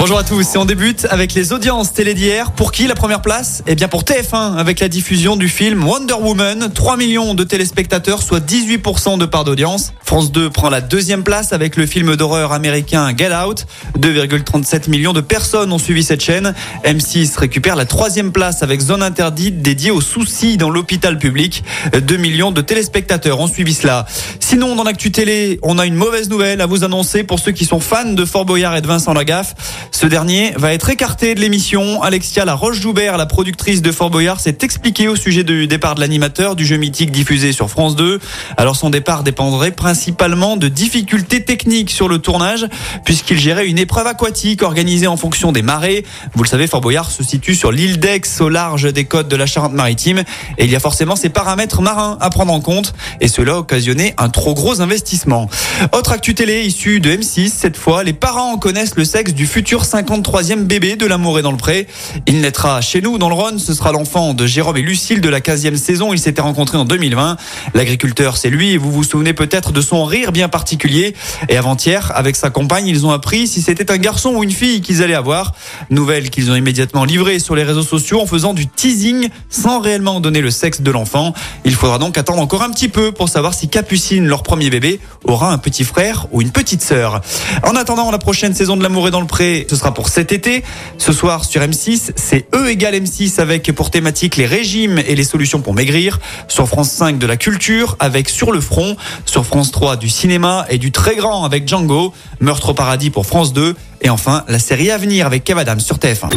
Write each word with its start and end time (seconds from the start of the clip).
Bonjour 0.00 0.16
à 0.16 0.24
tous 0.24 0.54
et 0.54 0.56
on 0.56 0.64
débute 0.64 1.06
avec 1.10 1.34
les 1.34 1.52
audiences 1.52 1.92
télé 1.92 2.14
d'hier. 2.14 2.52
Pour 2.52 2.72
qui 2.72 2.86
la 2.86 2.94
première 2.94 3.20
place? 3.20 3.62
Eh 3.66 3.74
bien 3.74 3.86
pour 3.86 4.02
TF1 4.02 4.56
avec 4.56 4.80
la 4.80 4.88
diffusion 4.88 5.36
du 5.36 5.46
film 5.46 5.84
Wonder 5.84 6.14
Woman. 6.14 6.70
3 6.72 6.96
millions 6.96 7.34
de 7.34 7.44
téléspectateurs, 7.44 8.22
soit 8.22 8.40
18% 8.40 9.18
de 9.18 9.26
part 9.26 9.44
d'audience. 9.44 9.92
France 10.02 10.32
2 10.32 10.48
prend 10.48 10.70
la 10.70 10.80
deuxième 10.80 11.22
place 11.22 11.52
avec 11.52 11.76
le 11.76 11.84
film 11.84 12.16
d'horreur 12.16 12.52
américain 12.52 13.14
Get 13.14 13.30
Out. 13.34 13.66
2,37 13.98 14.88
millions 14.88 15.12
de 15.12 15.20
personnes 15.20 15.70
ont 15.70 15.78
suivi 15.78 16.02
cette 16.02 16.22
chaîne. 16.22 16.54
M6 16.82 17.38
récupère 17.38 17.76
la 17.76 17.84
troisième 17.84 18.32
place 18.32 18.62
avec 18.62 18.80
Zone 18.80 19.02
Interdite 19.02 19.60
dédiée 19.60 19.90
aux 19.90 20.00
soucis 20.00 20.56
dans 20.56 20.70
l'hôpital 20.70 21.18
public. 21.18 21.62
2 21.92 22.16
millions 22.16 22.52
de 22.52 22.62
téléspectateurs 22.62 23.38
ont 23.38 23.48
suivi 23.48 23.74
cela. 23.74 24.06
Sinon, 24.40 24.76
dans 24.76 24.84
l'actu 24.84 25.12
télé, 25.12 25.60
on 25.62 25.78
a 25.78 25.84
une 25.84 25.94
mauvaise 25.94 26.30
nouvelle 26.30 26.62
à 26.62 26.66
vous 26.66 26.84
annoncer 26.84 27.22
pour 27.22 27.38
ceux 27.38 27.52
qui 27.52 27.66
sont 27.66 27.80
fans 27.80 28.14
de 28.14 28.24
Fort 28.24 28.46
Boyard 28.46 28.74
et 28.74 28.80
de 28.80 28.86
Vincent 28.86 29.12
Lagaffe. 29.12 29.54
Ce 29.92 30.06
dernier 30.06 30.52
va 30.56 30.72
être 30.72 30.88
écarté 30.88 31.34
de 31.34 31.40
l'émission. 31.40 32.02
Alexia 32.02 32.44
La 32.44 32.54
Roche-Joubert, 32.54 33.16
la 33.16 33.26
productrice 33.26 33.82
de 33.82 33.92
Fort 33.92 34.10
Boyard, 34.10 34.40
s'est 34.40 34.58
expliquée 34.62 35.08
au 35.08 35.16
sujet 35.16 35.44
du 35.44 35.66
départ 35.66 35.94
de 35.94 36.00
l'animateur 36.00 36.56
du 36.56 36.64
jeu 36.64 36.76
mythique 36.76 37.10
diffusé 37.10 37.52
sur 37.52 37.68
France 37.68 37.96
2. 37.96 38.20
Alors 38.56 38.76
son 38.76 38.88
départ 38.88 39.24
dépendrait 39.24 39.72
principalement 39.72 40.56
de 40.56 40.68
difficultés 40.68 41.44
techniques 41.44 41.90
sur 41.90 42.08
le 42.08 42.18
tournage, 42.18 42.66
puisqu'il 43.04 43.38
gérait 43.38 43.66
une 43.66 43.78
épreuve 43.78 44.06
aquatique 44.06 44.62
organisée 44.62 45.06
en 45.06 45.16
fonction 45.16 45.52
des 45.52 45.62
marées. 45.62 46.06
Vous 46.34 46.44
le 46.44 46.48
savez, 46.48 46.66
Fort 46.66 46.80
Boyard 46.80 47.10
se 47.10 47.24
situe 47.24 47.54
sur 47.54 47.72
l'île 47.72 47.98
d'Aix, 47.98 48.22
au 48.40 48.48
large 48.48 48.92
des 48.92 49.04
côtes 49.04 49.28
de 49.28 49.36
la 49.36 49.46
Charente-Maritime, 49.46 50.22
et 50.56 50.64
il 50.64 50.70
y 50.70 50.76
a 50.76 50.80
forcément 50.80 51.16
ces 51.16 51.30
paramètres 51.30 51.82
marins 51.82 52.16
à 52.20 52.30
prendre 52.30 52.52
en 52.52 52.60
compte, 52.60 52.94
et 53.20 53.28
cela 53.28 53.54
a 53.54 53.56
occasionné 53.56 54.14
un 54.18 54.28
trop 54.28 54.54
gros 54.54 54.80
investissement. 54.80 55.50
Autre 55.92 56.12
actu 56.12 56.34
télé 56.34 56.62
issue 56.62 57.00
de 57.00 57.10
M6, 57.10 57.48
cette 57.48 57.76
fois, 57.76 58.04
les 58.04 58.12
parents 58.12 58.56
connaissent 58.56 58.96
le 58.96 59.04
sexe 59.04 59.34
du 59.34 59.46
futur 59.46 59.79
53e 59.84 60.64
bébé 60.64 60.96
de 60.96 61.06
l'amour 61.06 61.40
dans 61.42 61.52
le 61.52 61.56
pré. 61.56 61.86
Il 62.26 62.40
naîtra 62.40 62.80
chez 62.80 63.00
nous 63.00 63.18
dans 63.18 63.28
le 63.28 63.34
Rhône. 63.34 63.58
Ce 63.58 63.74
sera 63.74 63.92
l'enfant 63.92 64.34
de 64.34 64.46
Jérôme 64.46 64.76
et 64.76 64.82
Lucille 64.82 65.20
de 65.20 65.28
la 65.28 65.40
15e 65.40 65.76
saison. 65.76 66.12
Ils 66.12 66.18
s'étaient 66.18 66.42
rencontrés 66.42 66.78
en 66.78 66.84
2020. 66.84 67.36
L'agriculteur, 67.74 68.36
c'est 68.36 68.50
lui 68.50 68.76
vous 68.76 68.90
vous 68.90 69.04
souvenez 69.04 69.32
peut-être 69.32 69.72
de 69.72 69.80
son 69.80 70.04
rire 70.04 70.32
bien 70.32 70.48
particulier. 70.48 71.14
Et 71.48 71.56
avant-hier, 71.56 72.12
avec 72.14 72.36
sa 72.36 72.50
compagne, 72.50 72.86
ils 72.86 73.06
ont 73.06 73.10
appris 73.10 73.46
si 73.46 73.62
c'était 73.62 73.90
un 73.90 73.98
garçon 73.98 74.30
ou 74.30 74.42
une 74.42 74.50
fille 74.50 74.80
qu'ils 74.80 75.02
allaient 75.02 75.14
avoir. 75.14 75.52
Nouvelle 75.90 76.30
qu'ils 76.30 76.50
ont 76.50 76.56
immédiatement 76.56 77.04
livrée 77.04 77.38
sur 77.38 77.54
les 77.54 77.62
réseaux 77.62 77.82
sociaux 77.82 78.20
en 78.20 78.26
faisant 78.26 78.54
du 78.54 78.66
teasing 78.66 79.28
sans 79.48 79.80
réellement 79.80 80.20
donner 80.20 80.40
le 80.40 80.50
sexe 80.50 80.80
de 80.80 80.90
l'enfant. 80.90 81.34
Il 81.64 81.74
faudra 81.74 81.98
donc 81.98 82.18
attendre 82.18 82.40
encore 82.40 82.62
un 82.62 82.70
petit 82.70 82.88
peu 82.88 83.12
pour 83.12 83.28
savoir 83.28 83.54
si 83.54 83.68
Capucine, 83.68 84.26
leur 84.26 84.42
premier 84.42 84.70
bébé, 84.70 85.00
aura 85.24 85.52
un 85.52 85.58
petit 85.58 85.84
frère 85.84 86.26
ou 86.32 86.42
une 86.42 86.50
petite 86.50 86.82
sœur. 86.82 87.20
En 87.62 87.76
attendant 87.76 88.10
la 88.10 88.18
prochaine 88.18 88.54
saison 88.54 88.76
de 88.76 88.82
l'amour 88.82 89.08
et 89.08 89.10
dans 89.10 89.20
le 89.20 89.26
pré, 89.26 89.66
ce 89.70 89.76
sera 89.76 89.94
pour 89.94 90.08
cet 90.08 90.32
été. 90.32 90.64
Ce 90.98 91.12
soir 91.12 91.44
sur 91.44 91.62
M6, 91.62 92.10
c'est 92.16 92.48
E 92.52 92.68
égale 92.68 92.94
M6 92.96 93.40
avec 93.40 93.70
pour 93.70 93.92
thématique 93.92 94.36
les 94.36 94.46
régimes 94.46 94.98
et 94.98 95.14
les 95.14 95.22
solutions 95.22 95.60
pour 95.60 95.74
maigrir. 95.74 96.18
Sur 96.48 96.66
France 96.66 96.90
5 96.90 97.18
de 97.18 97.26
la 97.26 97.36
culture 97.36 97.96
avec 98.00 98.28
Sur 98.28 98.50
le 98.50 98.60
front. 98.60 98.96
Sur 99.26 99.46
France 99.46 99.70
3 99.70 99.96
du 99.96 100.08
cinéma 100.08 100.66
et 100.70 100.78
du 100.78 100.90
très 100.90 101.14
grand 101.14 101.44
avec 101.44 101.68
Django. 101.68 102.12
Meurtre 102.40 102.70
au 102.70 102.74
paradis 102.74 103.10
pour 103.10 103.26
France 103.26 103.52
2. 103.52 103.76
Et 104.00 104.10
enfin, 104.10 104.42
la 104.48 104.58
série 104.58 104.90
à 104.90 104.98
venir 104.98 105.24
avec 105.24 105.44
Kev 105.44 105.60
Adams 105.60 105.78
sur 105.78 105.98
TF1. 105.98 106.30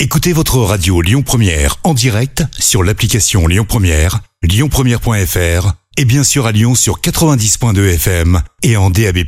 Écoutez 0.00 0.32
votre 0.32 0.56
radio 0.56 1.02
Lyon 1.02 1.22
Première 1.22 1.76
en 1.84 1.92
direct 1.92 2.42
sur 2.58 2.82
l'application 2.82 3.46
Lyon 3.46 3.66
Première, 3.68 4.20
lyonpremière.fr 4.42 5.72
et 5.98 6.04
bien 6.06 6.24
sûr 6.24 6.46
à 6.46 6.52
Lyon 6.52 6.74
sur 6.74 7.00
90.2 7.00 7.94
FM 7.94 8.40
et 8.62 8.78
en 8.78 8.88
DAB+. 8.88 9.18